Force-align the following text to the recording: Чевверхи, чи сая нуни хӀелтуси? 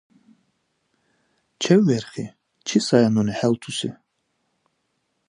Чевверхи, 1.61 2.25
чи 2.67 2.77
сая 2.87 3.09
нуни 3.13 3.33
хӀелтуси? 3.39 3.89